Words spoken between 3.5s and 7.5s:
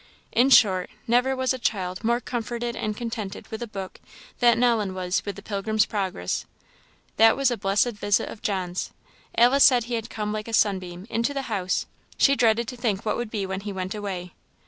a book than Ellen was with the Pilgrim's Progress. That